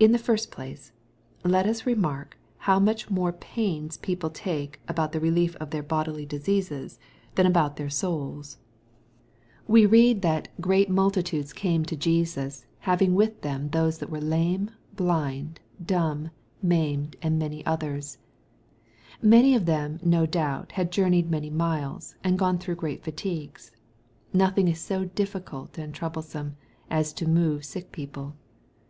In 0.00 0.12
the 0.12 0.18
first 0.18 0.50
place, 0.50 0.92
let 1.44 1.66
us 1.66 1.84
remark, 1.84 2.38
how 2.60 2.80
mtich 2.80 3.10
more 3.10 3.30
pains 3.30 3.98
people 3.98 4.30
take 4.30 4.80
about 4.88 5.12
the 5.12 5.20
rdief 5.20 5.54
of 5.56 5.68
their 5.68 5.82
bodily 5.82 6.24
diseases, 6.24 6.98
tham 7.36 7.52
184 7.52 7.84
EXPOSITORY 7.84 7.86
THOUGHTS. 7.90 8.04
about 8.08 8.30
their 8.30 8.40
souls. 8.40 8.58
We 9.68 9.84
read, 9.84 10.22
that 10.22 10.48
^^ 10.58 10.60
great 10.62 10.88
multitudes 10.88 11.52
came 11.52 11.84
to 11.84 11.94
Jesus, 11.94 12.64
haviug 12.86 13.12
with 13.12 13.42
them 13.42 13.68
those 13.68 13.98
that 13.98 14.08
were 14.08 14.22
lame, 14.22 14.70
blind, 14.96 15.60
dumb, 15.84 16.30
maimed, 16.62 17.16
and 17.20 17.38
many 17.38 17.62
others/' 17.66 18.16
Many 19.20 19.54
of 19.54 19.66
them, 19.66 20.00
no 20.02 20.24
doubt, 20.24 20.72
had 20.72 20.90
journeyed 20.90 21.30
many 21.30 21.50
miles, 21.50 22.14
and 22.24 22.38
gone 22.38 22.56
through 22.56 22.76
great 22.76 23.04
fatigues. 23.04 23.72
Nothing 24.32 24.68
is 24.68 24.80
so 24.80 25.04
difficult 25.04 25.76
and 25.76 25.92
troublesome, 25.94 26.56
as 26.88 27.12
to 27.12 27.28
move 27.28 27.66
sick 27.66 27.92
people. 27.92 28.36